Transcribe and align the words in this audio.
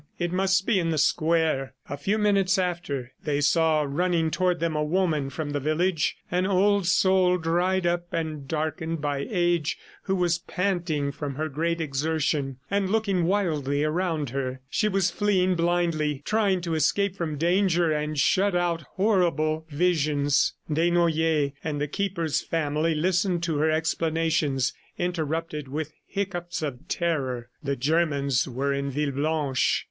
It 0.17 0.31
must 0.33 0.65
be 0.65 0.79
in 0.79 0.89
the 0.89 0.97
square." 0.97 1.75
A 1.87 1.95
few 1.95 2.17
minutes 2.17 2.57
after 2.57 3.11
they 3.23 3.39
saw 3.39 3.85
running 3.87 4.31
toward 4.31 4.59
them 4.59 4.75
a 4.75 4.83
woman 4.83 5.29
from 5.29 5.51
the 5.51 5.59
village, 5.59 6.17
an 6.31 6.47
old 6.47 6.87
soul, 6.87 7.37
dried 7.37 7.85
up 7.85 8.11
and 8.11 8.47
darkened 8.47 8.99
by 8.99 9.27
age, 9.29 9.77
who 10.05 10.15
was 10.15 10.39
panting 10.39 11.11
from 11.11 11.35
her 11.35 11.47
great 11.49 11.79
exertion, 11.79 12.57
and 12.71 12.89
looking 12.89 13.25
wildly 13.25 13.83
around 13.83 14.31
her. 14.31 14.61
She 14.71 14.87
was 14.87 15.11
fleeing 15.11 15.53
blindly, 15.53 16.23
trying 16.25 16.61
to 16.61 16.73
escape 16.73 17.15
from 17.15 17.37
danger 17.37 17.91
and 17.91 18.17
shut 18.17 18.55
out 18.55 18.81
horrible 18.95 19.67
visions. 19.69 20.55
Desnoyers 20.67 21.51
and 21.63 21.79
the 21.79 21.87
Keeper's 21.87 22.41
family 22.41 22.95
listened 22.95 23.43
to 23.43 23.57
her 23.57 23.69
explanations 23.69 24.73
interrupted 24.97 25.67
with 25.67 25.93
hiccoughs 26.07 26.63
of 26.63 26.87
terror. 26.87 27.49
The 27.61 27.75
Germans 27.75 28.47
were 28.47 28.73
in 28.73 28.89
Villeblanche. 28.91 29.79